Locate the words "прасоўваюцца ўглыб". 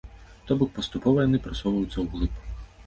1.45-2.43